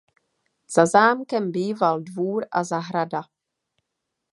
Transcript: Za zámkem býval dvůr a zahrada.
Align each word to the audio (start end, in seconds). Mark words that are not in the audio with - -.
Za 0.75 0.85
zámkem 0.85 1.51
býval 1.51 1.99
dvůr 2.01 2.45
a 2.51 2.63
zahrada. 2.63 3.21